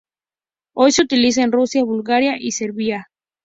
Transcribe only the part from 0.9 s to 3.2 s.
se utiliza en Rusia, Bulgaria y Serbia.